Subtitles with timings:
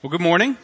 [0.00, 0.56] Well, good morning.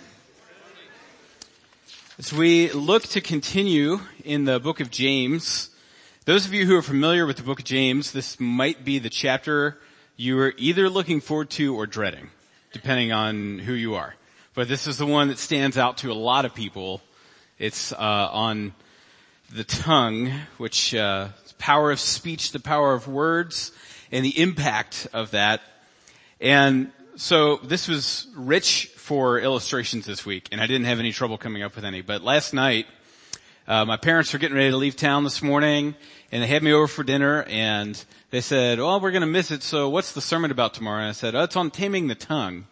[2.21, 5.71] As we look to continue in the book of James,
[6.25, 9.11] those of you who are familiar with the book of James, this might be the
[9.11, 9.81] chapter
[10.17, 12.31] you are either looking forward to or dreading,
[12.73, 14.15] depending on who you are.
[14.55, 17.01] But this is the one that stands out to a lot of people.
[17.59, 18.73] It's uh, on
[19.53, 23.73] the tongue, which uh, power of speech, the power of words,
[24.13, 25.61] and the impact of that.
[26.41, 31.37] And so this was rich for illustrations this week, and I didn't have any trouble
[31.37, 32.01] coming up with any.
[32.01, 32.87] But last night,
[33.69, 35.95] uh, my parents were getting ready to leave town this morning,
[36.33, 39.51] and they had me over for dinner, and they said, "Well, we're going to miss
[39.51, 39.63] it.
[39.63, 42.65] So, what's the sermon about tomorrow?" And I said, "Oh, it's on taming the tongue."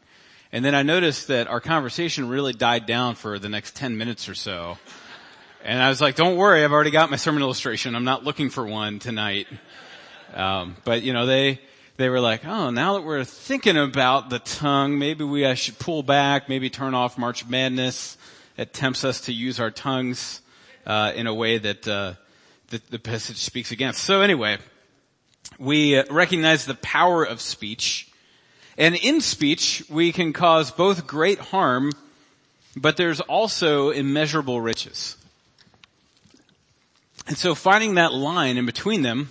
[0.53, 4.27] And then I noticed that our conversation really died down for the next ten minutes
[4.27, 4.79] or so.
[5.63, 7.95] And I was like, "Don't worry, I've already got my sermon illustration.
[7.95, 9.49] I'm not looking for one tonight."
[10.33, 11.61] Um, but you know, they
[12.03, 15.79] they were like, oh, now that we're thinking about the tongue, maybe we I should
[15.79, 18.19] pull back, maybe turn off March Madness.
[18.57, 20.41] It tempts us to use our tongues
[20.85, 22.15] uh, in a way that uh,
[22.71, 24.03] the, the passage speaks against.
[24.03, 24.59] So anyway,
[25.61, 28.11] we uh, recognize the power of speech,
[28.77, 31.93] and in speech we can cause both great harm,
[32.75, 35.17] but there's also immeasurable riches.
[37.29, 39.31] And so finding that line in between them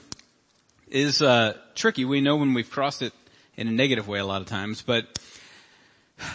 [0.91, 2.05] is uh, tricky.
[2.05, 3.13] We know when we've crossed it
[3.55, 5.19] in a negative way a lot of times, but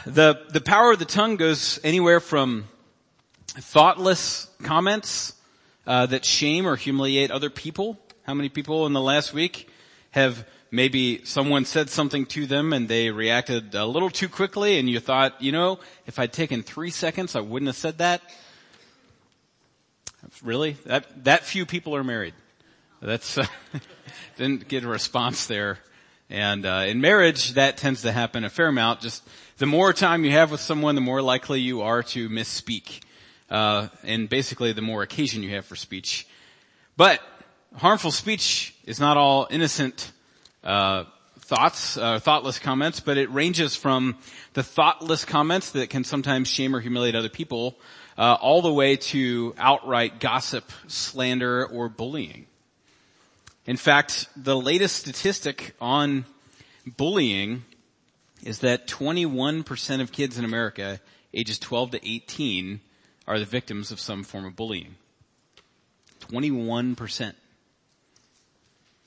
[0.05, 2.67] the the power of the tongue goes anywhere from
[3.47, 5.35] thoughtless comments
[5.87, 7.99] uh, that shame or humiliate other people.
[8.25, 9.69] How many people in the last week
[10.11, 14.91] have maybe someone said something to them and they reacted a little too quickly, and
[14.91, 18.23] you thought, you know, if I'd taken three seconds, I wouldn't have said that.
[20.43, 20.73] Really?
[20.87, 22.35] That that few people are married.
[23.01, 23.47] That's uh,
[24.37, 25.79] didn't get a response there.
[26.29, 29.01] And uh, in marriage, that tends to happen a fair amount.
[29.01, 29.23] Just
[29.59, 33.01] the more time you have with someone, the more likely you are to misspeak,
[33.49, 36.27] uh, and basically the more occasion you have for speech.
[36.97, 37.21] But
[37.77, 40.11] harmful speech is not all innocent
[40.65, 41.05] uh,
[41.39, 44.17] thoughts, uh, thoughtless comments, but it ranges from
[44.55, 47.79] the thoughtless comments that can sometimes shame or humiliate other people,
[48.19, 52.47] uh, all the way to outright gossip, slander, or bullying.
[53.67, 56.25] In fact, the latest statistic on
[56.97, 57.65] bullying
[58.45, 61.01] is that 21% of kids in America
[61.35, 62.81] ages 12 to 18
[63.27, 64.95] are the victims of some form of bullying.
[66.21, 67.35] 21%.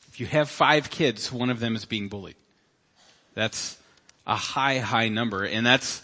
[0.10, 2.36] If you have five kids, one of them is being bullied.
[3.36, 3.78] That's
[4.28, 6.02] a high, high number, and that's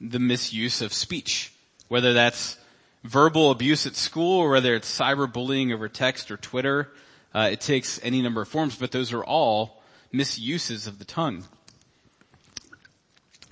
[0.00, 1.52] the misuse of speech.
[1.86, 2.58] Whether that's
[3.04, 6.90] verbal abuse at school or whether it's cyberbullying over text or Twitter,
[7.34, 11.44] uh, it takes any number of forms, but those are all misuses of the tongue.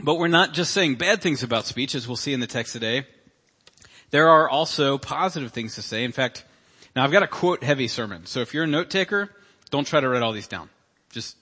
[0.01, 2.73] But we're not just saying bad things about speech, as we'll see in the text
[2.73, 3.07] today.
[4.11, 6.05] There are also positive things to say.
[6.05, 6.45] In fact,
[6.95, 8.27] now I've got a quote heavy sermon.
[8.27, 9.31] So if you're a note taker,
[9.71, 10.71] don't try to write all these down.
[11.11, 11.37] Just,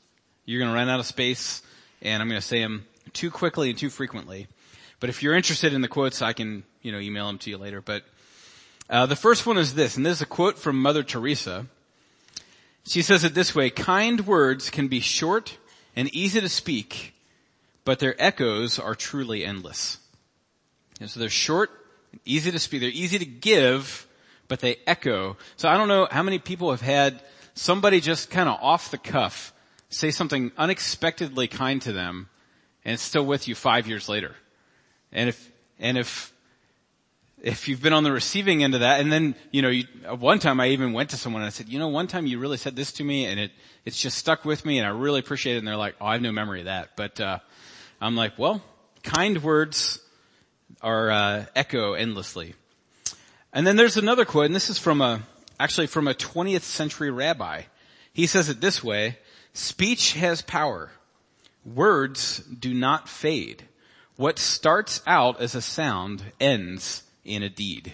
[0.44, 1.62] you're gonna run out of space
[2.00, 4.46] and I'm gonna say them too quickly and too frequently.
[5.00, 7.58] But if you're interested in the quotes, I can, you know, email them to you
[7.58, 7.80] later.
[7.80, 8.04] But,
[8.88, 11.66] uh, the first one is this, and this is a quote from Mother Teresa.
[12.86, 15.56] She says it this way, kind words can be short
[15.96, 17.14] and easy to speak,
[17.84, 19.98] but their echoes are truly endless.
[21.00, 21.70] And so they're short
[22.12, 22.80] and easy to speak.
[22.80, 24.06] They're easy to give,
[24.48, 25.36] but they echo.
[25.56, 27.22] So I don't know how many people have had
[27.54, 29.52] somebody just kind of off the cuff
[29.88, 32.28] say something unexpectedly kind to them
[32.84, 34.34] and it's still with you five years later.
[35.12, 36.33] And if, and if
[37.44, 39.84] if you've been on the receiving end of that, and then, you know, you,
[40.19, 42.38] one time I even went to someone and I said, you know, one time you
[42.38, 43.53] really said this to me and it,
[43.84, 45.59] it's just stuck with me and I really appreciate it.
[45.59, 46.97] And they're like, oh, I have no memory of that.
[46.97, 47.41] But, uh,
[48.00, 48.62] I'm like, well,
[49.03, 50.00] kind words
[50.81, 52.55] are, uh, echo endlessly.
[53.53, 55.21] And then there's another quote, and this is from a,
[55.61, 57.65] actually from a 20th century rabbi.
[58.15, 59.19] He says it this way,
[59.53, 60.93] speech has power.
[61.62, 63.65] Words do not fade.
[64.16, 67.93] What starts out as a sound ends in a deed.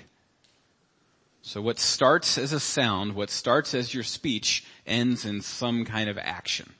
[1.42, 6.10] So what starts as a sound, what starts as your speech, ends in some kind
[6.10, 6.72] of action.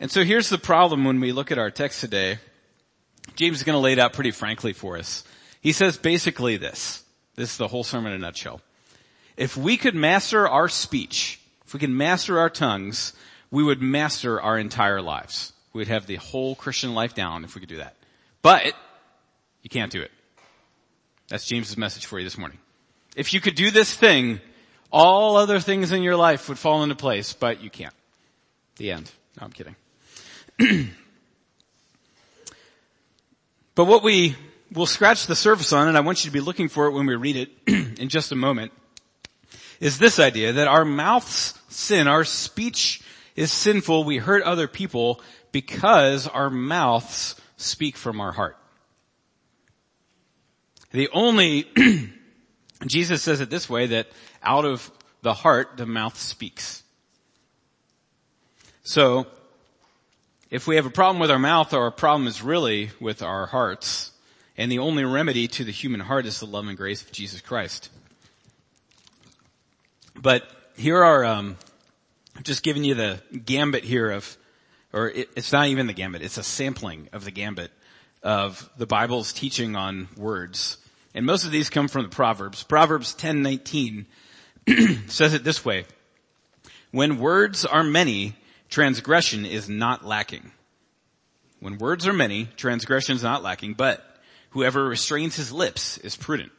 [0.00, 2.38] And so here's the problem when we look at our text today.
[3.34, 5.24] James is going to lay it out pretty frankly for us.
[5.60, 7.02] He says basically this.
[7.36, 8.60] This is the whole sermon in a nutshell.
[9.36, 13.12] If we could master our speech, if we could master our tongues,
[13.50, 15.52] we would master our entire lives.
[15.72, 17.96] We'd have the whole Christian life down if we could do that.
[18.42, 18.74] But
[19.62, 20.10] you can't do it.
[21.28, 22.58] That's James's message for you this morning.
[23.16, 24.40] If you could do this thing,
[24.92, 27.94] all other things in your life would fall into place, but you can't.
[28.76, 29.10] The end.
[29.40, 29.76] No, I'm kidding.
[33.76, 34.34] But what we
[34.72, 37.06] will scratch the surface on, and I want you to be looking for it when
[37.06, 37.50] we read it
[38.00, 38.72] in just a moment,
[39.80, 43.02] is this idea that our mouths sin, our speech
[43.36, 45.20] is sinful, we hurt other people
[45.52, 48.56] because our mouths speak from our heart.
[50.96, 51.66] The only,
[52.86, 54.08] Jesus says it this way, that
[54.42, 54.90] out of
[55.20, 56.82] the heart, the mouth speaks.
[58.82, 59.26] So,
[60.50, 64.12] if we have a problem with our mouth, our problem is really with our hearts.
[64.56, 67.42] And the only remedy to the human heart is the love and grace of Jesus
[67.42, 67.90] Christ.
[70.18, 70.44] But
[70.78, 71.58] here are, um,
[72.42, 74.34] just giving you the gambit here of,
[74.94, 77.70] or it, it's not even the gambit, it's a sampling of the gambit
[78.22, 80.78] of the Bible's teaching on words.
[81.16, 82.62] And most of these come from the Proverbs.
[82.62, 84.04] Proverbs 10:19
[85.10, 85.86] says it this way:
[86.90, 88.36] When words are many,
[88.68, 90.52] transgression is not lacking.
[91.58, 94.04] When words are many, transgression is not lacking, but
[94.50, 96.52] whoever restrains his lips is prudent.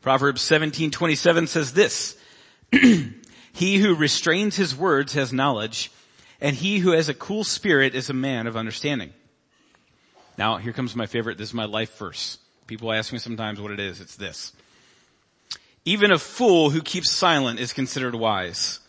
[0.00, 2.16] Proverbs 17:27 says this:
[3.52, 5.92] He who restrains his words has knowledge,
[6.40, 9.12] and he who has a cool spirit is a man of understanding.
[10.38, 11.36] Now, here comes my favorite.
[11.36, 12.38] This is my life verse.
[12.72, 14.00] People ask me sometimes what it is.
[14.00, 14.54] It's this.
[15.84, 18.80] Even a fool who keeps silent is considered wise.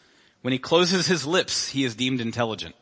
[0.42, 2.76] When he closes his lips, he is deemed intelligent.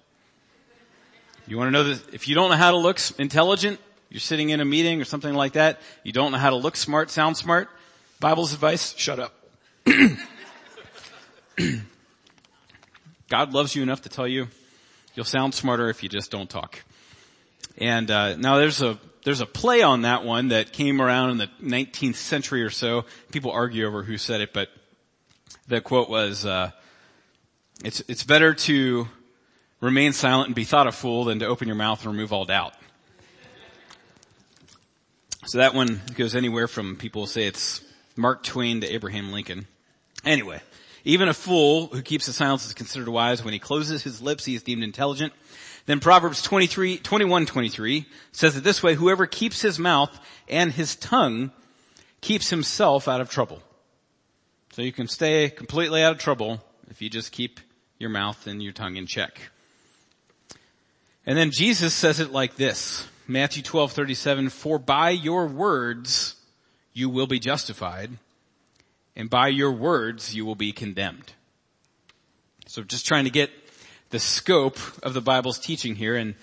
[1.48, 3.80] You want to know that if you don't know how to look intelligent,
[4.12, 6.76] you're sitting in a meeting or something like that, you don't know how to look
[6.76, 7.68] smart, sound smart,
[8.20, 9.34] Bible's advice, shut up.
[13.28, 14.50] God loves you enough to tell you
[15.16, 16.84] you'll sound smarter if you just don't talk.
[17.80, 21.38] And uh, now there's a there's a play on that one that came around in
[21.38, 23.06] the 19th century or so.
[23.32, 24.70] People argue over who said it, but
[25.68, 26.72] the quote was, uh,
[27.84, 29.08] "It's it's better to
[29.80, 32.46] remain silent and be thought a fool than to open your mouth and remove all
[32.46, 32.74] doubt."
[35.46, 37.82] So that one goes anywhere from people say it's
[38.16, 39.66] Mark Twain to Abraham Lincoln.
[40.24, 40.62] Anyway,
[41.04, 43.44] even a fool who keeps his silence is considered wise.
[43.44, 45.34] When he closes his lips, he is deemed intelligent.
[45.86, 50.18] Then Proverbs 23, 21, 23 says it this way, whoever keeps his mouth
[50.48, 51.52] and his tongue
[52.22, 53.62] keeps himself out of trouble.
[54.74, 57.60] So you can stay completely out of trouble if you just keep
[58.00, 59.52] your mouth and your tongue in check.
[61.26, 66.36] And then Jesus says it like this, Matthew 12, 37, for by your words
[66.94, 68.12] you will be justified
[69.16, 71.34] and by your words you will be condemned.
[72.68, 73.52] So just trying to get
[74.12, 76.18] the scope of the Bible's teaching here.
[76.18, 76.36] And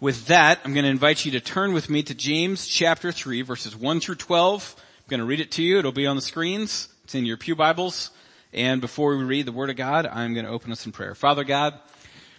[0.00, 3.42] with that, I'm going to invite you to turn with me to James chapter 3
[3.42, 4.74] verses 1 through 12.
[4.76, 5.78] I'm going to read it to you.
[5.78, 6.88] It'll be on the screens.
[7.04, 8.10] It's in your Pew Bibles.
[8.52, 11.14] And before we read the Word of God, I'm going to open us in prayer.
[11.14, 11.78] Father God,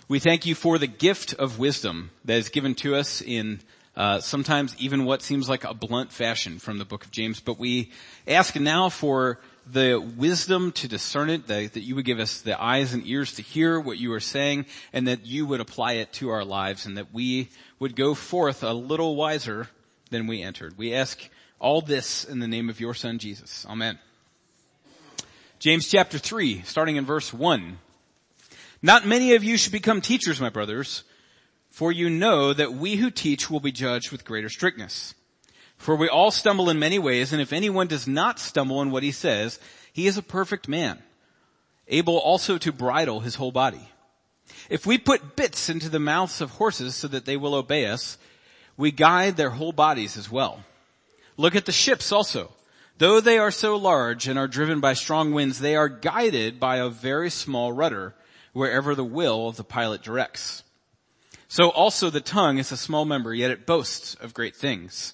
[0.09, 3.61] we thank you for the gift of wisdom that is given to us in
[3.95, 7.39] uh, sometimes even what seems like a blunt fashion from the book of James.
[7.39, 7.91] But we
[8.27, 12.61] ask now for the wisdom to discern it, that, that you would give us the
[12.61, 16.13] eyes and ears to hear what you are saying, and that you would apply it
[16.13, 17.49] to our lives, and that we
[17.79, 19.69] would go forth a little wiser
[20.09, 20.77] than we entered.
[20.77, 21.29] We ask
[21.59, 23.65] all this in the name of your son Jesus.
[23.69, 23.97] Amen.
[25.59, 27.77] James chapter 3, starting in verse 1.
[28.81, 31.03] Not many of you should become teachers, my brothers,
[31.69, 35.15] for you know that we who teach will be judged with greater strictness.
[35.77, 39.03] For we all stumble in many ways, and if anyone does not stumble in what
[39.03, 39.59] he says,
[39.91, 41.03] he is a perfect man,
[41.87, 43.89] able also to bridle his whole body.
[44.69, 48.17] If we put bits into the mouths of horses so that they will obey us,
[48.77, 50.63] we guide their whole bodies as well.
[51.37, 52.51] Look at the ships also.
[52.97, 56.77] Though they are so large and are driven by strong winds, they are guided by
[56.77, 58.13] a very small rudder
[58.53, 60.63] wherever the will of the pilot directs.
[61.47, 65.13] So also the tongue is a small member, yet it boasts of great things.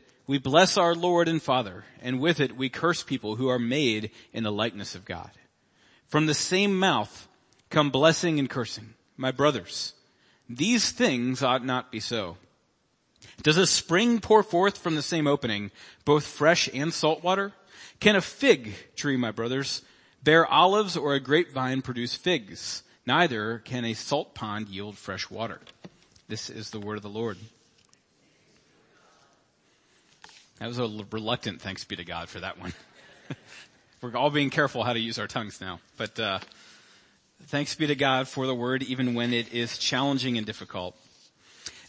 [0.27, 4.11] we bless our Lord and Father, and with it we curse people who are made
[4.33, 5.31] in the likeness of God.
[6.07, 7.27] From the same mouth
[7.69, 8.93] come blessing and cursing.
[9.17, 9.93] My brothers,
[10.49, 12.37] these things ought not be so.
[13.43, 15.71] Does a spring pour forth from the same opening,
[16.05, 17.53] both fresh and salt water?
[17.99, 19.81] Can a fig tree, my brothers,
[20.23, 22.83] bear olives or a grapevine produce figs?
[23.05, 25.59] Neither can a salt pond yield fresh water.
[26.27, 27.37] This is the word of the Lord.
[30.61, 32.71] That was a reluctant thanks be to God for that one.
[34.01, 35.79] We're all being careful how to use our tongues now.
[35.97, 36.37] But uh,
[37.47, 40.95] thanks be to God for the word even when it is challenging and difficult.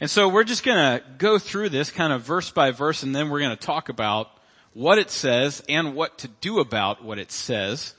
[0.00, 3.29] And so we're just gonna go through this kind of verse by verse and then
[3.29, 4.31] we're gonna talk about
[4.73, 7.93] what it says and what to do about what it says,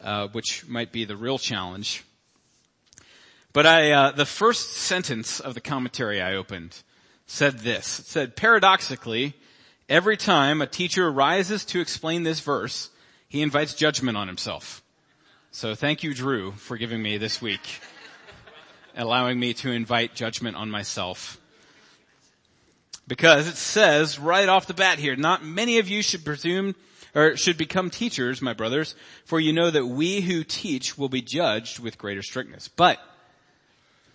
[0.00, 2.04] uh, which might be the real challenge.
[3.52, 6.84] But I, uh, the first sentence of the commentary I opened
[7.26, 7.98] said this.
[7.98, 9.34] It said, paradoxically,
[9.90, 12.90] Every time a teacher rises to explain this verse,
[13.28, 14.84] he invites judgment on himself.
[15.50, 17.80] So thank you, Drew, for giving me this week,
[18.96, 21.40] allowing me to invite judgment on myself.
[23.08, 26.76] Because it says right off the bat here, not many of you should presume
[27.12, 28.94] or should become teachers, my brothers,
[29.24, 32.68] for you know that we who teach will be judged with greater strictness.
[32.68, 33.00] But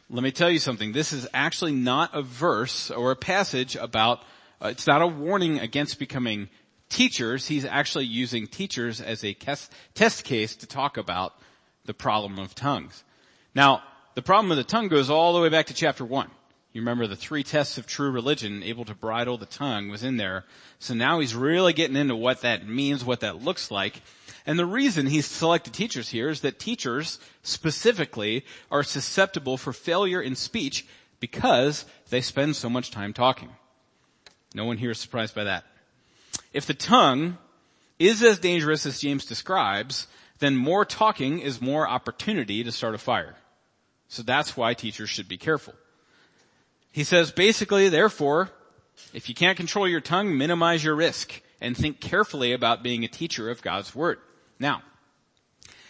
[0.10, 0.94] let me tell you something.
[0.94, 4.24] This is actually not a verse or a passage about
[4.62, 6.50] Uh, it's not a warning against becoming
[6.90, 7.48] teachers.
[7.48, 9.34] He's actually using teachers as a
[9.94, 11.34] test case to talk about
[11.86, 13.04] the problem of tongues.
[13.54, 13.84] Now,
[14.16, 16.30] the problem of the tongue goes all the way back to chapter one.
[16.74, 20.18] You remember the three tests of true religion, able to bridle the tongue was in
[20.18, 20.44] there.
[20.80, 24.02] So now he's really getting into what that means, what that looks like.
[24.46, 30.22] And the reason he's selected teachers here is that teachers specifically are susceptible for failure
[30.22, 30.86] in speech
[31.22, 33.50] because they spend so much time talking.
[34.56, 35.66] No one here is surprised by that.
[36.54, 37.38] If the tongue
[38.00, 40.08] is as dangerous as James describes,
[40.40, 43.36] then more talking is more opportunity to start a fire.
[44.08, 45.74] So that's why teachers should be careful.
[46.94, 48.50] He says basically, therefore,
[49.14, 53.10] if you can't control your tongue, minimize your risk and think carefully about being a
[53.10, 54.20] teacher of God's Word.
[54.58, 54.84] Now,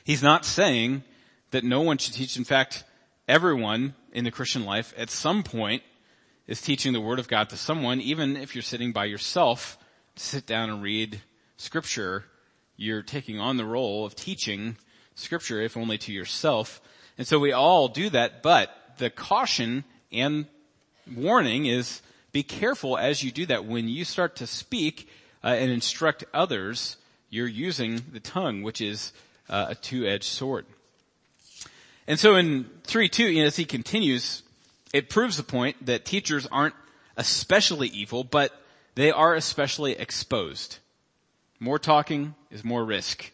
[0.04, 1.04] he's not saying
[1.52, 2.36] that no one should teach.
[2.36, 2.84] In fact,
[3.28, 5.84] everyone in the Christian life at some point
[6.48, 9.78] is teaching the Word of God to someone, even if you're sitting by yourself,
[10.16, 11.22] to sit down and read
[11.58, 12.26] Scripture,
[12.78, 14.78] you're taking on the role of teaching
[15.16, 16.82] Scripture, if only to yourself.
[17.18, 20.46] And so we all do that, but the caution and
[21.16, 23.66] warning is be careful as you do that.
[23.66, 25.10] When you start to speak
[25.44, 26.98] uh, and instruct others,
[27.30, 29.14] you're using the tongue, which is
[29.50, 30.66] uh, a two-edged sword.
[32.08, 34.44] And so in 3-2, you as he continues,
[34.96, 36.76] it proves the point that teachers aren't
[37.18, 38.52] especially evil, but
[38.96, 40.80] they are especially exposed.
[41.60, 43.32] More talking is more risk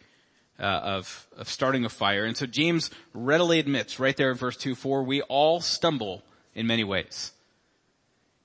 [0.59, 0.63] uh,
[0.95, 4.75] of of starting a fire, and so James readily admits right there in verse two,
[4.75, 7.31] for we all stumble in many ways.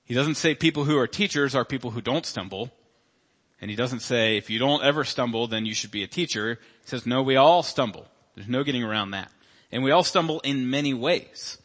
[0.05, 2.71] He doesn't say people who are teachers are people who don't stumble.
[3.59, 6.59] And he doesn't say, if you don't ever stumble, then you should be a teacher.
[6.83, 8.05] He says, no, we all stumble.
[8.35, 9.31] There's no getting around that.
[9.71, 11.57] And we all stumble in many ways.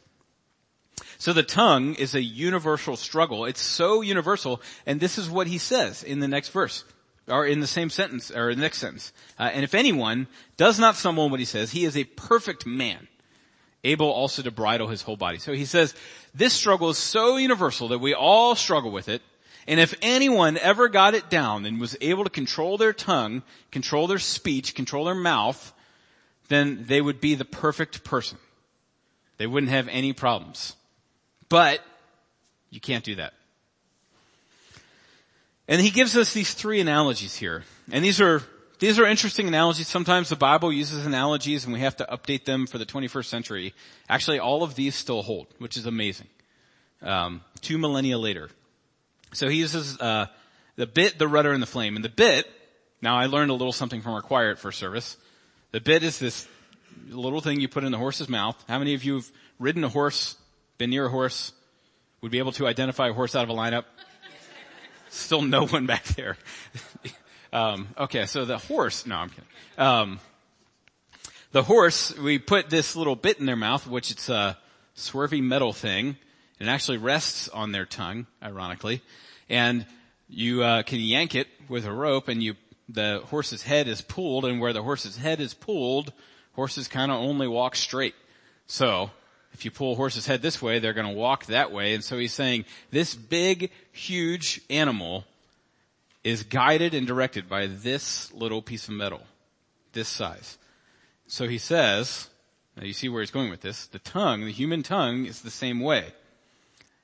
[1.22, 3.44] So the tongue is a universal struggle.
[3.44, 6.82] It's so universal, and this is what he says in the next verse,
[7.28, 9.12] or in the same sentence, or in the next sentence.
[9.38, 10.26] Uh, and if anyone
[10.56, 13.06] does not stumble in what he says, he is a perfect man,
[13.84, 15.38] able also to bridle his whole body.
[15.38, 15.94] So he says,
[16.34, 19.22] this struggle is so universal that we all struggle with it,
[19.68, 24.08] and if anyone ever got it down and was able to control their tongue, control
[24.08, 25.72] their speech, control their mouth,
[26.48, 28.38] then they would be the perfect person.
[29.38, 30.74] They wouldn't have any problems.
[31.52, 31.84] But
[32.70, 33.34] you can't do that.
[35.68, 37.64] And he gives us these three analogies here.
[37.90, 38.42] And these are,
[38.78, 39.86] these are interesting analogies.
[39.86, 43.74] Sometimes the Bible uses analogies and we have to update them for the 21st century.
[44.08, 46.28] Actually, all of these still hold, which is amazing.
[47.02, 48.48] Um, two millennia later.
[49.34, 50.28] So he uses, uh,
[50.76, 51.96] the bit, the rudder, and the flame.
[51.96, 52.46] And the bit,
[53.02, 55.18] now I learned a little something from our choir at first service.
[55.72, 56.48] The bit is this
[57.10, 58.56] little thing you put in the horse's mouth.
[58.66, 60.38] How many of you have ridden a horse
[60.82, 61.52] been near a horse,
[62.22, 63.84] would be able to identify a horse out of a lineup.
[65.10, 66.36] Still no one back there.
[67.52, 69.44] um, okay, so the horse, no, I'm kidding.
[69.78, 70.18] Um,
[71.52, 74.58] the horse, we put this little bit in their mouth, which it's a
[74.96, 76.16] swervy metal thing.
[76.58, 79.02] And it actually rests on their tongue, ironically.
[79.48, 79.86] And
[80.28, 82.56] you uh, can yank it with a rope and you,
[82.88, 86.12] the horse's head is pulled and where the horse's head is pulled,
[86.54, 88.16] horses kind of only walk straight.
[88.66, 89.12] So,
[89.52, 91.94] if you pull a horse's head this way, they're going to walk that way.
[91.94, 95.24] And so he's saying this big, huge animal
[96.24, 99.22] is guided and directed by this little piece of metal,
[99.92, 100.56] this size.
[101.26, 102.28] So he says,
[102.76, 105.50] now you see where he's going with this, the tongue, the human tongue is the
[105.50, 106.12] same way.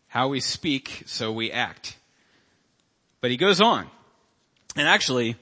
[0.09, 1.97] How we speak, so we act.
[3.21, 3.89] But he goes on.
[4.77, 5.37] And actually,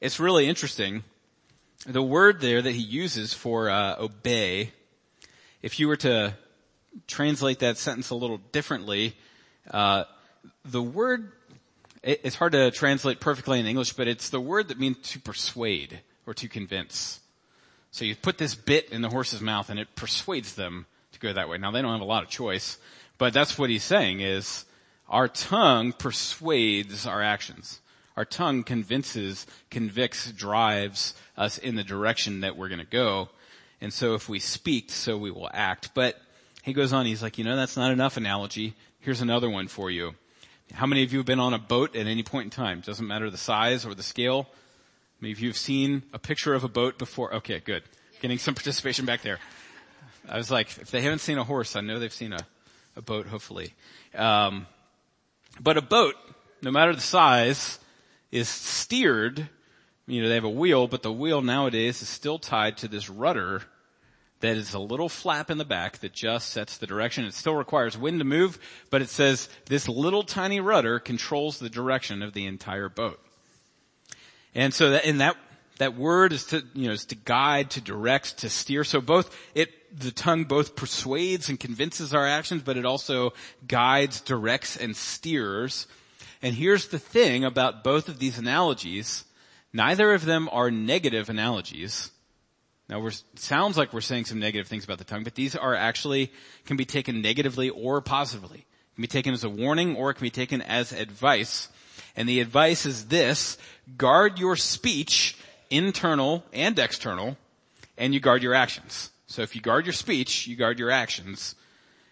[0.00, 1.02] it's really interesting.
[1.86, 4.72] The word there that he uses for uh, obey,
[5.62, 6.34] if you were to
[7.06, 9.16] translate that sentence a little differently,
[9.70, 10.04] uh,
[10.64, 11.32] the word
[12.02, 16.00] it's hard to translate perfectly in English, but it's the word that means to persuade
[16.26, 17.20] or to convince.
[17.92, 21.32] So you put this bit in the horse's mouth and it persuades them to go
[21.32, 21.58] that way.
[21.58, 22.78] Now they don't have a lot of choice,
[23.18, 24.64] but that's what he's saying is
[25.08, 27.80] our tongue persuades our actions.
[28.16, 33.28] Our tongue convinces, convicts, drives us in the direction that we're gonna go.
[33.80, 35.90] And so if we speak, so we will act.
[35.94, 36.20] But
[36.62, 38.74] he goes on, he's like, you know, that's not enough analogy.
[39.00, 40.14] Here's another one for you.
[40.72, 42.80] How many of you have been on a boat at any point in time?
[42.80, 44.48] Doesn't matter the size or the scale.
[45.20, 47.34] Maybe you've seen a picture of a boat before.
[47.34, 47.82] Okay, good.
[48.20, 49.40] Getting some participation back there.
[50.28, 52.46] I was like, if they haven't seen a horse, I know they've seen a,
[52.96, 53.74] a boat, hopefully.
[54.14, 54.66] Um,
[55.60, 56.14] but a boat,
[56.62, 57.80] no matter the size,
[58.30, 59.48] is steered.
[60.06, 63.10] You know, they have a wheel, but the wheel nowadays is still tied to this
[63.10, 63.62] rudder
[64.42, 67.24] that is a little flap in the back that just sets the direction.
[67.24, 68.58] It still requires wind to move,
[68.90, 73.20] but it says this little tiny rudder controls the direction of the entire boat.
[74.54, 75.36] And so that, and that,
[75.78, 78.84] that word is to, you know, is to guide, to direct, to steer.
[78.84, 83.32] So both, it, the tongue both persuades and convinces our actions, but it also
[83.66, 85.86] guides, directs, and steers.
[86.42, 89.24] And here's the thing about both of these analogies.
[89.72, 92.11] Neither of them are negative analogies.
[92.92, 95.74] Now we're, sounds like we're saying some negative things about the tongue, but these are
[95.74, 96.30] actually,
[96.66, 98.58] can be taken negatively or positively.
[98.58, 101.70] It can be taken as a warning or it can be taken as advice.
[102.16, 103.56] And the advice is this,
[103.96, 105.38] guard your speech,
[105.70, 107.38] internal and external,
[107.96, 109.08] and you guard your actions.
[109.26, 111.54] So if you guard your speech, you guard your actions.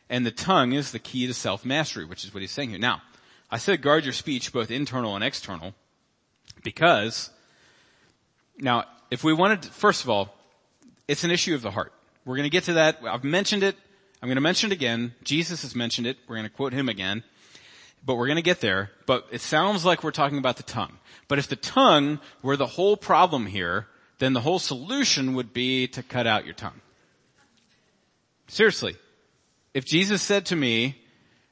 [0.08, 2.78] And the tongue is the key to self-mastery, which is what he's saying here.
[2.78, 3.02] Now,
[3.50, 5.74] I said guard your speech, both internal and external,
[6.64, 7.28] because,
[8.56, 10.34] now, if we wanted, to, first of all,
[11.10, 11.92] it's an issue of the heart.
[12.24, 13.00] We're gonna get to that.
[13.06, 13.76] I've mentioned it.
[14.22, 15.14] I'm gonna mention it again.
[15.24, 16.16] Jesus has mentioned it.
[16.28, 17.22] We're gonna quote him again
[18.04, 18.90] but we're gonna get there.
[19.06, 20.98] But it sounds like we're talking about the tongue.
[21.28, 23.86] But if the tongue were the whole problem here,
[24.18, 26.80] then the whole solution would be to cut out your tongue.
[28.48, 28.96] Seriously.
[29.72, 31.00] If Jesus said to me,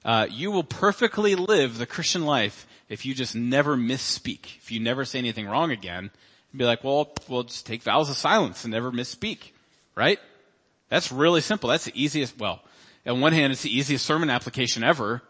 [0.04, 4.80] uh, you will perfectly live the Christian life if you just never misspeak, if you
[4.80, 6.10] never say anything wrong again,
[6.56, 9.52] be like, well, we'll just take vows of silence and never misspeak,
[9.94, 10.18] right?
[10.88, 11.70] That's really simple.
[11.70, 12.62] That's the easiest, well,
[13.06, 15.22] on one hand, it's the easiest sermon application ever,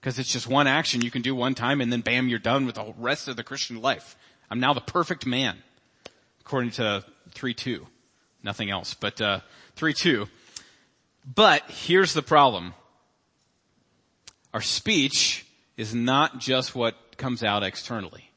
[0.00, 2.66] because it's just one action you can do one time and then bam, you're done
[2.66, 4.16] with the rest of the Christian life.
[4.50, 5.58] I'm now the perfect man,
[6.40, 7.04] according to
[7.34, 7.86] 3-2.
[8.42, 9.40] Nothing else, but, uh,
[9.76, 10.28] 3-2.
[11.24, 12.74] But here's the problem.
[14.52, 18.31] Our speech is not just what comes out externally.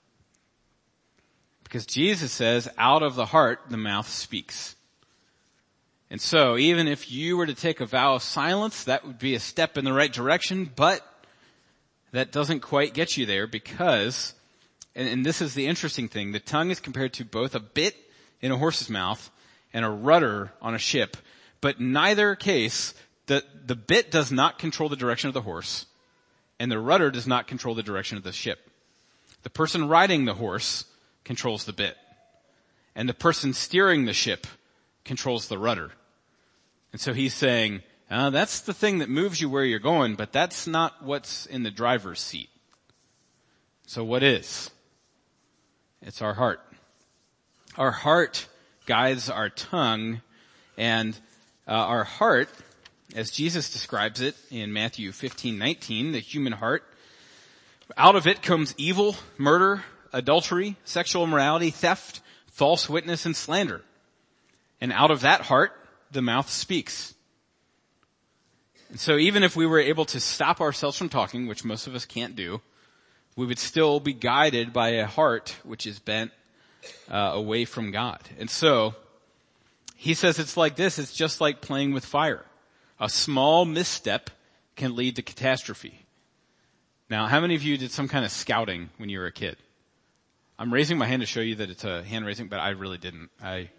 [1.66, 4.76] Because Jesus says, out of the heart, the mouth speaks.
[6.10, 9.36] And so, even if you were to take a vow of silence, that would be
[9.36, 11.02] a step in the right direction, but
[12.12, 14.36] that doesn't quite get you there because,
[14.96, 17.96] and, and this is the interesting thing, the tongue is compared to both a bit
[18.42, 19.32] in a horse's mouth
[19.74, 21.18] and a rudder on a ship,
[21.62, 22.94] but neither case,
[23.26, 25.88] the, the bit does not control the direction of the horse,
[26.60, 28.70] and the rudder does not control the direction of the ship.
[29.42, 30.86] The person riding the horse
[31.26, 31.98] controls the bit,
[32.96, 34.48] and the person steering the ship
[35.04, 35.92] controls the rudder.
[36.94, 40.32] And so he's saying, uh, that's the thing that moves you where you're going, but
[40.32, 42.50] that's not what's in the driver's seat.
[43.88, 44.72] So what is?
[46.02, 46.62] It's our heart.
[47.78, 48.48] Our heart
[48.86, 50.22] guides our tongue
[50.78, 51.20] and
[51.68, 52.50] uh, our heart,
[53.16, 56.84] as Jesus describes it in Matthew 15, 19, the human heart,
[57.98, 59.84] out of it comes evil, murder,
[60.16, 63.82] adultery, sexual immorality, theft, false witness, and slander.
[64.82, 65.74] And out of that heart,
[66.12, 67.14] the mouth speaks.
[68.90, 71.96] And so even if we were able to stop ourselves from talking, which most of
[71.96, 72.62] us can't do,
[73.36, 76.32] we would still be guided by a heart which is bent
[77.12, 78.22] uh, away from God.
[78.40, 78.96] And so
[79.96, 82.46] he says it's like this, it's just like playing with fire.
[83.00, 84.30] A small misstep
[84.78, 86.06] can lead to catastrophe.
[87.10, 89.58] Now, how many of you did some kind of scouting when you were a kid?
[90.58, 92.98] I'm raising my hand to show you that it's a hand raising, but I really
[92.98, 93.30] didn't.
[93.44, 93.70] I,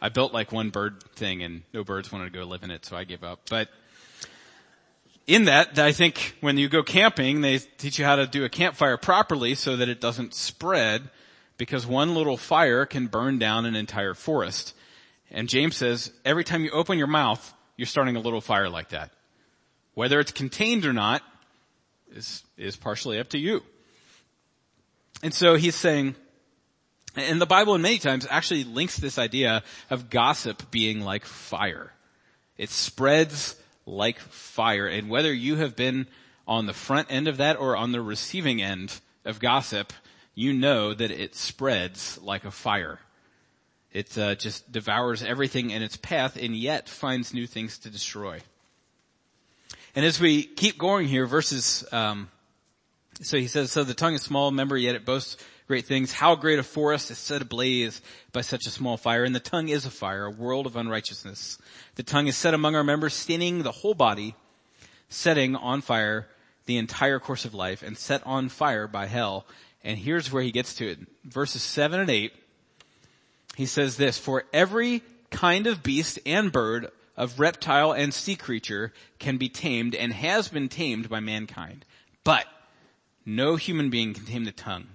[0.00, 2.84] I built like one bird thing and no birds wanted to go live in it,
[2.84, 3.42] so I gave up.
[3.48, 3.68] But
[5.28, 8.48] in that, I think when you go camping, they teach you how to do a
[8.48, 11.08] campfire properly so that it doesn't spread
[11.58, 14.74] because one little fire can burn down an entire forest.
[15.30, 18.88] And James says, every time you open your mouth, you're starting a little fire like
[18.88, 19.12] that.
[19.94, 21.22] Whether it's contained or not
[22.12, 23.62] is, is partially up to you.
[25.22, 26.14] And so he's saying,
[27.16, 31.92] and the Bible in many times actually links this idea of gossip being like fire.
[32.58, 34.86] It spreads like fire.
[34.86, 36.06] And whether you have been
[36.46, 39.92] on the front end of that or on the receiving end of gossip,
[40.34, 43.00] you know that it spreads like a fire.
[43.92, 48.40] It uh, just devours everything in its path and yet finds new things to destroy.
[49.94, 52.28] And as we keep going here, verses, um,
[53.22, 56.12] so he says, so the tongue is small, member, yet it boasts great things.
[56.12, 58.02] How great a forest is set ablaze
[58.32, 59.24] by such a small fire.
[59.24, 61.58] And the tongue is a fire, a world of unrighteousness.
[61.96, 64.34] The tongue is set among our members, staining the whole body,
[65.08, 66.28] setting on fire
[66.66, 69.46] the entire course of life, and set on fire by hell.
[69.84, 70.98] And here's where he gets to it.
[71.24, 72.32] Verses 7 and 8,
[73.56, 78.92] he says this, For every kind of beast and bird of reptile and sea creature
[79.18, 81.84] can be tamed and has been tamed by mankind.
[82.24, 82.46] But
[83.26, 84.86] no human being can tame the tongue.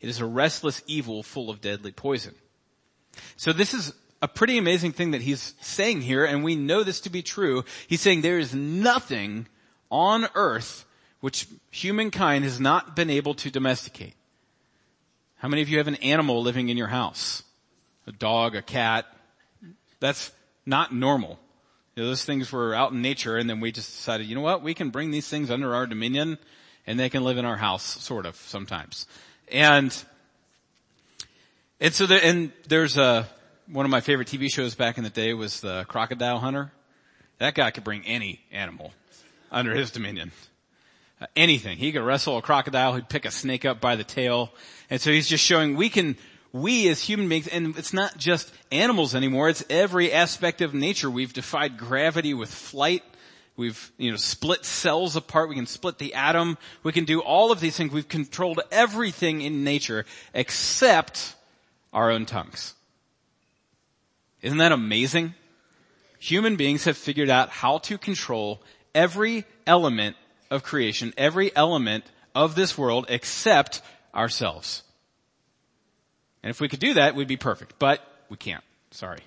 [0.00, 2.34] It is a restless evil full of deadly poison.
[3.36, 7.00] So this is a pretty amazing thing that he's saying here, and we know this
[7.00, 7.64] to be true.
[7.88, 9.48] He's saying there is nothing
[9.90, 10.84] on earth
[11.20, 14.14] which humankind has not been able to domesticate.
[15.36, 17.42] How many of you have an animal living in your house?
[18.06, 19.06] A dog, a cat?
[20.00, 20.32] That's
[20.64, 21.38] not normal.
[21.94, 24.40] You know, those things were out in nature and then we just decided, you know
[24.40, 26.38] what, we can bring these things under our dominion
[26.86, 29.06] and they can live in our house, sort of, sometimes.
[29.50, 29.96] And,
[31.80, 33.28] and so there, and there's a,
[33.66, 36.72] one of my favorite TV shows back in the day was the Crocodile Hunter.
[37.38, 38.92] That guy could bring any animal
[39.50, 40.32] under his dominion.
[41.20, 41.76] Uh, anything.
[41.76, 44.52] He could wrestle a crocodile, he'd pick a snake up by the tail.
[44.88, 46.16] And so he's just showing we can,
[46.50, 51.10] we as human beings, and it's not just animals anymore, it's every aspect of nature.
[51.10, 53.02] We've defied gravity with flight.
[53.60, 55.50] We've, you know, split cells apart.
[55.50, 56.56] We can split the atom.
[56.82, 57.92] We can do all of these things.
[57.92, 61.34] We've controlled everything in nature except
[61.92, 62.72] our own tongues.
[64.40, 65.34] Isn't that amazing?
[66.20, 68.62] Human beings have figured out how to control
[68.94, 70.16] every element
[70.50, 73.82] of creation, every element of this world except
[74.14, 74.84] ourselves.
[76.42, 77.74] And if we could do that, we'd be perfect.
[77.78, 78.64] But we can't.
[78.90, 79.20] Sorry.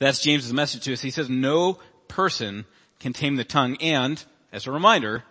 [0.00, 1.00] That's James's message to us.
[1.00, 2.64] He says no person
[2.98, 5.24] can tame the tongue and, as a reminder,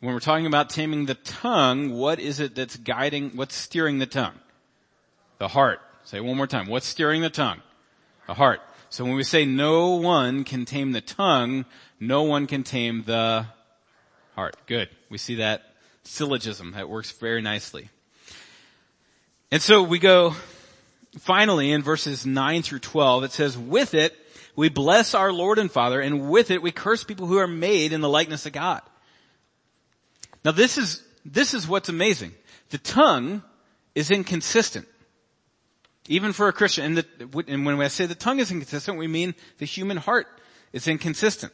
[0.00, 4.06] when we're talking about taming the tongue, what is it that's guiding, what's steering the
[4.06, 4.34] tongue?
[5.38, 5.80] The heart.
[6.04, 6.66] Say it one more time.
[6.66, 7.62] What's steering the tongue?
[8.26, 8.60] The heart.
[8.90, 11.64] So when we say no one can tame the tongue,
[11.98, 13.46] no one can tame the
[14.34, 14.56] heart.
[14.66, 14.88] Good.
[15.08, 15.62] We see that
[16.04, 16.72] syllogism.
[16.72, 17.88] That works very nicely.
[19.50, 20.34] And so we go
[21.18, 23.24] finally in verses 9 through 12.
[23.24, 24.14] It says, with it,
[24.56, 27.92] we bless our Lord and Father, and with it we curse people who are made
[27.92, 28.82] in the likeness of God.
[30.44, 32.32] Now this is, this is what's amazing.
[32.70, 33.42] The tongue
[33.94, 34.86] is inconsistent.
[36.06, 36.84] Even for a Christian.
[36.84, 40.26] And, the, and when I say the tongue is inconsistent, we mean the human heart
[40.72, 41.52] is inconsistent.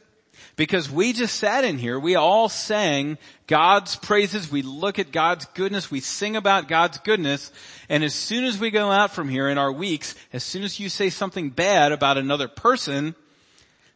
[0.55, 3.17] Because we just sat in here, we all sang
[3.47, 7.51] God's praises, we look at God's goodness, we sing about God's goodness,
[7.89, 10.79] and as soon as we go out from here in our weeks, as soon as
[10.79, 13.15] you say something bad about another person,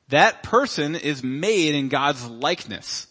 [0.09, 3.07] that person is made in God's likeness.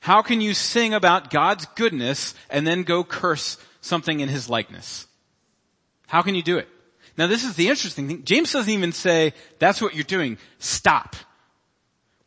[0.00, 5.06] How can you sing about God's goodness and then go curse something in His likeness?
[6.06, 6.68] How can you do it?
[7.18, 8.24] Now this is the interesting thing.
[8.24, 10.38] James doesn't even say, that's what you're doing.
[10.58, 11.16] Stop.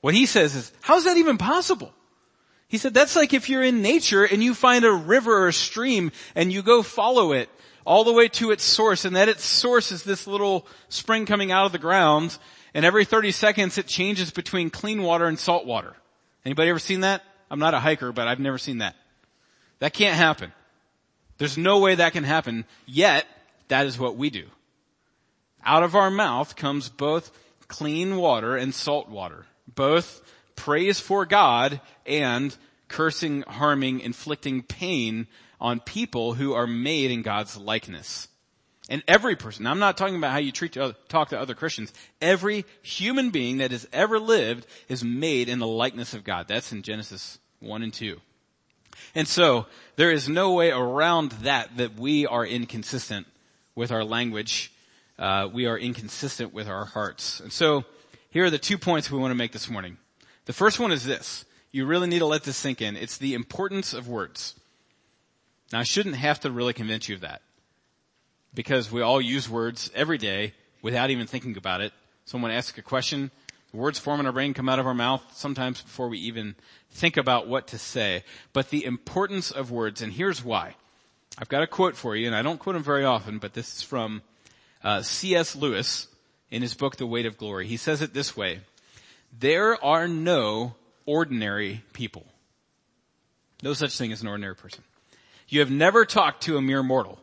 [0.03, 1.93] What he says is, how is that even possible?
[2.67, 5.53] He said, that's like if you're in nature and you find a river or a
[5.53, 7.49] stream and you go follow it
[7.85, 11.53] all the way to its source and that its source is this little spring coming
[11.53, 12.37] out of the ground
[12.73, 15.95] and every 30 seconds it changes between clean water and salt water.
[16.43, 17.23] Anybody ever seen that?
[17.49, 18.97] I'm not a hiker, but I've never seen that.
[19.79, 20.51] That can't happen.
[21.37, 23.25] There's no way that can happen, yet
[23.69, 24.47] that is what we do.
[25.63, 27.31] Out of our mouth comes both
[27.69, 30.21] clean water and salt water both
[30.55, 32.55] praise for God and
[32.87, 35.27] cursing, harming, inflicting pain
[35.59, 38.27] on people who are made in God's likeness.
[38.89, 41.93] And every person, I'm not talking about how you treat other, talk to other Christians.
[42.21, 46.47] Every human being that has ever lived is made in the likeness of God.
[46.47, 48.19] That's in Genesis 1 and 2.
[49.15, 53.25] And so, there is no way around that that we are inconsistent
[53.73, 54.71] with our language.
[55.17, 57.39] Uh, we are inconsistent with our hearts.
[57.39, 57.85] And so,
[58.33, 59.97] here are the two points we want to make this morning.
[60.45, 61.45] The first one is this.
[61.71, 62.97] You really need to let this sink in.
[62.97, 64.55] It's the importance of words.
[65.71, 67.43] Now I shouldn't have to really convince you of that.
[68.51, 71.93] Because we all use words every day without even thinking about it.
[72.25, 73.29] Someone asks a question,
[73.69, 76.55] the words form in our brain, come out of our mouth, sometimes before we even
[76.89, 78.23] think about what to say.
[78.51, 80.73] But the importance of words, and here's why.
[81.37, 83.77] I've got a quote for you, and I don't quote him very often, but this
[83.77, 84.23] is from
[84.83, 85.55] uh, C.S.
[85.55, 86.07] Lewis,
[86.53, 87.65] in his book, The Weight of Glory.
[87.65, 88.59] He says it this way.
[89.37, 90.75] There are no
[91.07, 92.27] ordinary people.
[93.63, 94.83] No such thing as an ordinary person.
[95.49, 97.17] You have never talked to a mere mortal.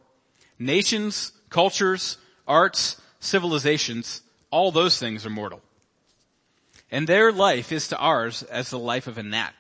[0.59, 5.63] Nations, cultures, arts, civilizations, all those things are mortal.
[6.91, 9.55] And their life is to ours as the life of a gnat.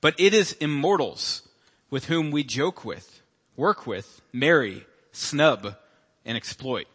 [0.00, 1.42] But it is immortals
[1.90, 3.20] with whom we joke with,
[3.56, 5.74] work with, marry, snub,
[6.24, 6.86] and exploit.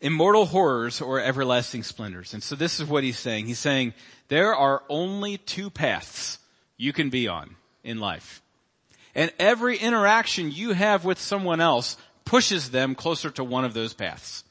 [0.00, 2.34] Immortal horrors or everlasting splendors.
[2.34, 3.46] And so this is what he's saying.
[3.46, 3.94] He's saying
[4.28, 6.38] there are only two paths
[6.76, 8.40] you can be on in life.
[9.14, 13.94] And every interaction you have with someone else pushes them closer to one of those
[13.94, 14.44] paths.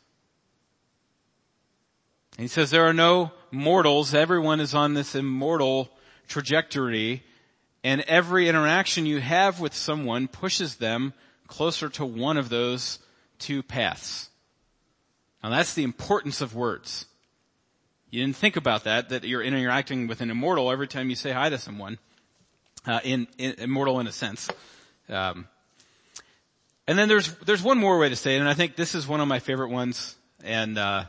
[2.38, 4.14] And he says there are no mortals.
[4.14, 5.90] Everyone is on this immortal
[6.28, 7.24] trajectory
[7.84, 11.14] and every interaction you have with someone pushes them
[11.48, 13.00] closer to one of those
[13.40, 14.30] two paths.
[15.48, 17.06] Now that's the importance of words.
[18.10, 21.32] You didn't think about that, that you're interacting with an immortal every time you say
[21.32, 22.00] hi to someone.
[22.86, 24.50] Uh, in, in, immortal in a sense.
[25.08, 25.48] Um,
[26.86, 29.08] and then there's there's one more way to say it, and I think this is
[29.08, 30.18] one of my favorite ones.
[30.44, 31.06] And uh,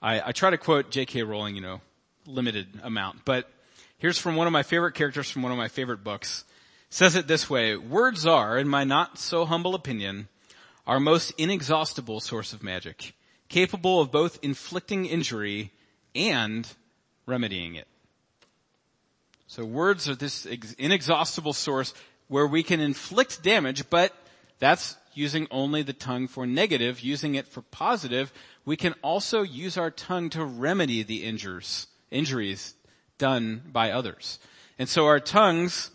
[0.00, 1.24] I, I try to quote J.K.
[1.24, 1.80] Rowling, you know,
[2.26, 3.50] limited amount, but
[3.96, 6.44] here's from one of my favorite characters from one of my favorite books.
[6.90, 10.28] It says it this way: Words are, in my not so humble opinion,
[10.86, 13.14] our most inexhaustible source of magic,
[13.48, 15.72] capable of both inflicting injury
[16.14, 16.66] and
[17.26, 17.86] remedying it.
[19.46, 21.94] So words are this inexhaustible source
[22.28, 24.12] where we can inflict damage, but
[24.58, 28.32] that's using only the tongue for negative, using it for positive.
[28.64, 32.74] We can also use our tongue to remedy the injures, injuries
[33.16, 34.38] done by others.
[34.78, 35.90] And so our tongues,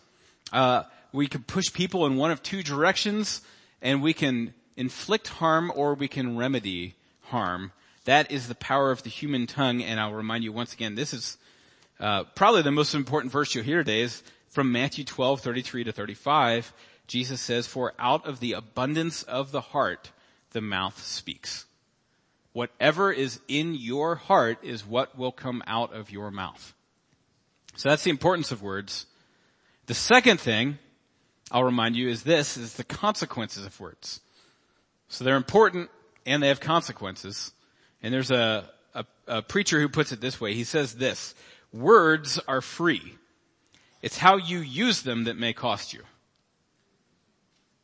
[0.52, 3.42] uh, we can push people in one of two directions,
[3.82, 6.96] and we can inflict harm or we can remedy
[7.34, 7.72] harm.
[8.06, 11.16] That is the power of the human tongue, and I'll remind you once again, this
[11.16, 11.38] is
[12.00, 15.92] uh, probably the most important verse you'll hear today is from Matthew 12, 33 to
[15.92, 16.72] 35.
[17.08, 20.12] Jesus says, for out of the abundance of the heart,
[20.52, 21.66] the mouth speaks.
[22.52, 26.76] Whatever is in your heart is what will come out of your mouth.
[27.76, 29.08] So that's the importance of words.
[29.88, 30.78] The second thing
[31.52, 34.22] I'll remind you is this, is the consequences of words.
[35.08, 35.90] So they're important
[36.26, 37.52] and they have consequences.
[38.02, 40.54] And there's a, a, a preacher who puts it this way.
[40.54, 41.36] He says this,
[41.72, 43.16] Words are free.
[44.02, 46.02] It's how you use them that may cost you.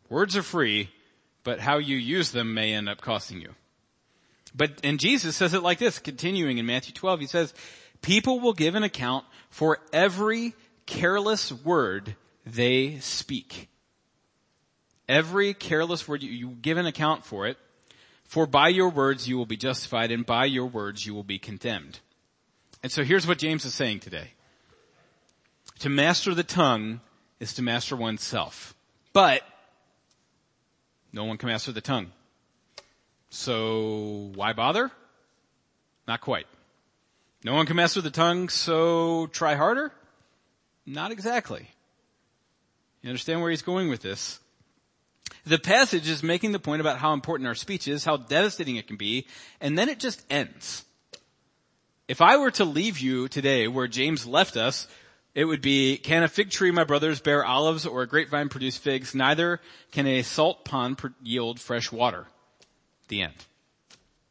[0.09, 0.89] Words are free,
[1.43, 3.55] but how you use them may end up costing you.
[4.53, 7.53] But, and Jesus says it like this, continuing in Matthew 12, he says,
[8.01, 13.69] people will give an account for every careless word they speak.
[15.07, 17.57] Every careless word, you, you give an account for it,
[18.29, 21.39] for by your words you will be justified and by your words you will be
[21.39, 21.99] condemned.
[22.83, 24.33] And so here's what James is saying today.
[25.79, 27.01] To master the tongue
[27.39, 28.75] is to master oneself.
[29.13, 29.41] But
[31.11, 32.11] no one can master the tongue.
[33.31, 34.91] So why bother?
[36.07, 36.45] Not quite.
[37.43, 39.91] No one can master the tongue, so try harder?
[40.85, 41.67] Not exactly.
[43.01, 44.39] You understand where he's going with this?
[45.49, 48.85] The passage is making the point about how important our speech is, how devastating it
[48.85, 49.25] can be,
[49.59, 50.85] and then it just ends.
[52.07, 54.87] If I were to leave you today where James left us,
[55.33, 58.77] it would be, can a fig tree, my brothers, bear olives or a grapevine produce
[58.77, 59.15] figs?
[59.15, 59.59] Neither
[59.91, 62.27] can a salt pond yield fresh water.
[63.07, 63.33] The end.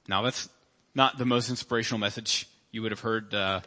[0.07, 0.49] Now that's
[0.95, 3.63] not the most inspirational message you would have heard, uh,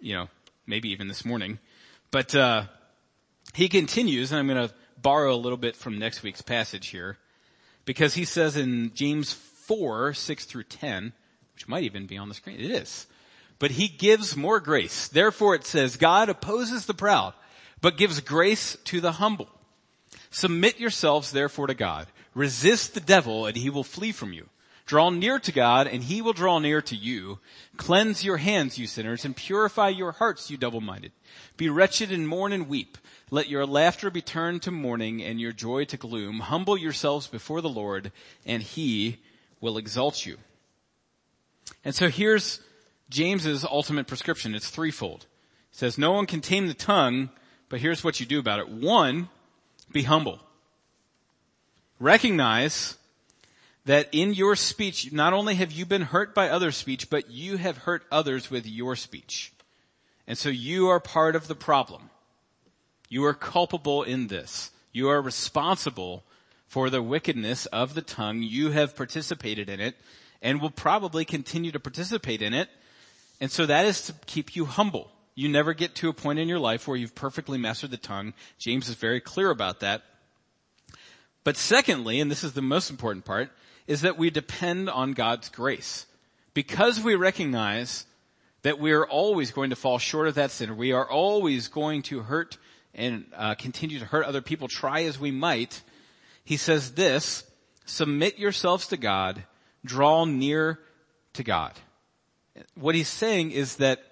[0.00, 0.28] you know,
[0.66, 1.58] maybe even this morning.
[2.10, 2.64] But, uh,
[3.52, 7.18] he continues, and I'm going to borrow a little bit from next week's passage here,
[7.84, 11.12] because he says in James 4, 6 through 10,
[11.54, 12.60] which might even be on the screen.
[12.60, 13.06] It is
[13.60, 15.06] but he gives more grace.
[15.06, 17.34] Therefore it says, God opposes the proud,
[17.80, 19.48] but gives grace to the humble.
[20.30, 22.08] Submit yourselves therefore to God.
[22.34, 24.48] Resist the devil and he will flee from you.
[24.90, 27.38] Draw near to God and he will draw near to you.
[27.76, 31.12] Cleanse your hands, you sinners, and purify your hearts, you double-minded.
[31.56, 32.98] Be wretched and mourn and weep.
[33.30, 36.40] Let your laughter be turned to mourning and your joy to gloom.
[36.40, 38.10] Humble yourselves before the Lord
[38.44, 39.18] and he
[39.60, 40.38] will exalt you.
[41.84, 42.58] And so here's
[43.10, 44.56] James's ultimate prescription.
[44.56, 45.24] It's threefold.
[45.70, 47.30] He says, no one can tame the tongue,
[47.68, 48.68] but here's what you do about it.
[48.68, 49.28] One,
[49.92, 50.40] be humble.
[52.00, 52.96] Recognize
[53.84, 57.56] that in your speech, not only have you been hurt by other speech, but you
[57.56, 59.52] have hurt others with your speech.
[60.26, 62.10] And so you are part of the problem.
[63.08, 64.70] You are culpable in this.
[64.92, 66.24] You are responsible
[66.66, 68.42] for the wickedness of the tongue.
[68.42, 69.96] You have participated in it
[70.40, 72.68] and will probably continue to participate in it
[73.40, 75.10] and so that is to keep you humble.
[75.34, 78.34] You never get to a point in your life where you've perfectly mastered the tongue.
[78.58, 80.02] James is very clear about that.
[81.42, 83.50] But secondly, and this is the most important part,
[83.90, 86.06] is that we depend on God's grace.
[86.54, 88.06] Because we recognize
[88.62, 92.02] that we are always going to fall short of that standard, we are always going
[92.02, 92.56] to hurt
[92.94, 95.82] and uh, continue to hurt other people, try as we might,
[96.44, 97.42] he says this,
[97.84, 99.42] submit yourselves to God,
[99.84, 100.78] draw near
[101.32, 101.72] to God.
[102.76, 104.04] What he's saying is that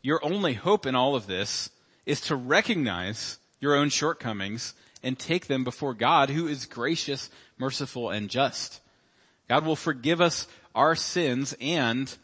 [0.00, 1.70] your only hope in all of this
[2.06, 8.10] is to recognize your own shortcomings and take them before God who is gracious, merciful,
[8.10, 8.80] and just.
[9.48, 12.14] God will forgive us our sins and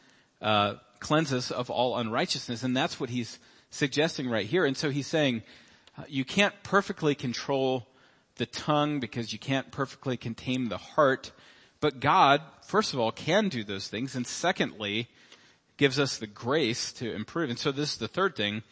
[0.41, 3.39] uh, cleanse us of all unrighteousness, and that's what he's
[3.71, 4.65] suggesting right here.
[4.65, 5.43] And so he's saying,
[5.99, 7.87] uh, you can't perfectly control
[8.37, 11.33] the tongue because you can't perfectly contain the heart,
[11.81, 15.09] but God, first of all, can do those things, and secondly,
[15.77, 17.51] gives us the grace to improve.
[17.51, 18.63] And so this is the third thing,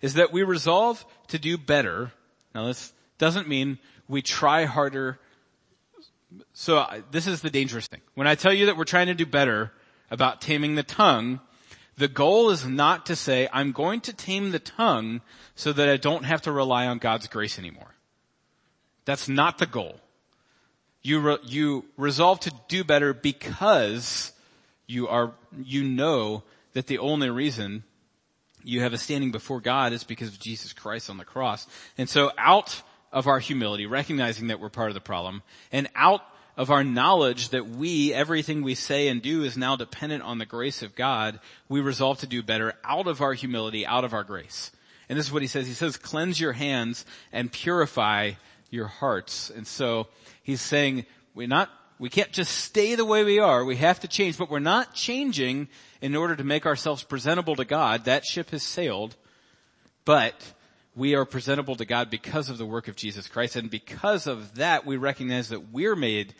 [0.00, 2.12] is that we resolve to do better.
[2.54, 5.18] Now this doesn't mean we try harder.
[6.52, 8.00] So uh, this is the dangerous thing.
[8.14, 9.72] When I tell you that we're trying to do better
[10.10, 11.40] about taming the tongue,
[11.96, 15.20] the goal is not to say, I'm going to tame the tongue
[15.54, 17.94] so that I don't have to rely on God's grace anymore.
[19.04, 20.00] That's not the goal.
[21.02, 24.32] You, re, you resolve to do better because
[24.86, 26.42] you are, you know
[26.72, 27.84] that the only reason
[28.64, 31.66] you have a standing before God is because of Jesus Christ on the cross.
[31.98, 32.82] And so out
[33.14, 36.20] of our humility, recognizing that we're part of the problem, and out
[36.56, 40.46] of our knowledge that we, everything we say and do is now dependent on the
[40.46, 44.24] grace of God, we resolve to do better out of our humility, out of our
[44.24, 44.70] grace.
[45.08, 45.66] And this is what he says.
[45.66, 48.32] He says, cleanse your hands and purify
[48.70, 49.50] your hearts.
[49.50, 50.08] And so
[50.42, 53.64] he's saying, we're not, we can't just stay the way we are.
[53.64, 55.68] We have to change, but we're not changing
[56.00, 58.04] in order to make ourselves presentable to God.
[58.04, 59.16] That ship has sailed,
[60.04, 60.34] but
[60.96, 63.56] we are presentable to God because of the work of Jesus Christ.
[63.56, 66.34] And because of that, we recognize that we're made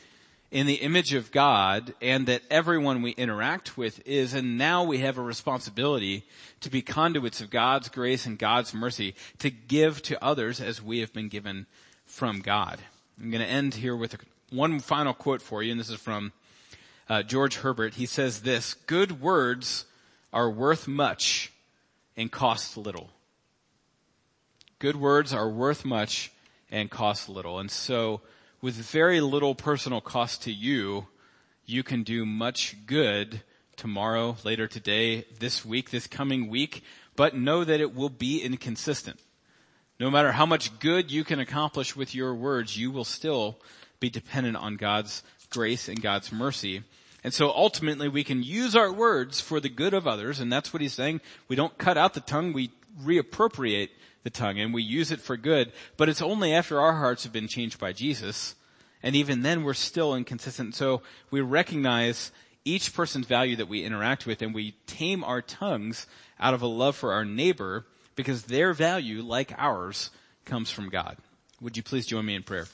[0.50, 4.98] in the image of God and that everyone we interact with is, and now we
[4.98, 6.24] have a responsibility
[6.60, 11.00] to be conduits of God's grace and God's mercy to give to others as we
[11.00, 11.66] have been given
[12.06, 12.78] from God.
[13.20, 14.16] I'm going to end here with
[14.50, 16.32] one final quote for you, and this is from
[17.08, 17.94] uh, George Herbert.
[17.94, 19.86] He says this, good words
[20.32, 21.52] are worth much
[22.16, 23.10] and cost little.
[24.78, 26.32] Good words are worth much
[26.70, 27.58] and cost little.
[27.58, 28.20] And so
[28.60, 31.06] with very little personal cost to you,
[31.64, 33.42] you can do much good
[33.76, 36.82] tomorrow, later today, this week, this coming week,
[37.16, 39.20] but know that it will be inconsistent.
[40.00, 43.58] No matter how much good you can accomplish with your words, you will still
[44.00, 46.82] be dependent on God's grace and God's mercy.
[47.22, 50.72] And so ultimately we can use our words for the good of others, and that's
[50.72, 51.20] what he's saying.
[51.48, 52.70] We don't cut out the tongue, we
[53.02, 53.90] reappropriate
[54.24, 57.32] the tongue and we use it for good, but it's only after our hearts have
[57.32, 58.56] been changed by Jesus.
[59.02, 60.74] And even then we're still inconsistent.
[60.74, 62.32] So we recognize
[62.64, 66.06] each person's value that we interact with and we tame our tongues
[66.40, 70.10] out of a love for our neighbor because their value, like ours,
[70.46, 71.18] comes from God.
[71.60, 72.66] Would you please join me in prayer?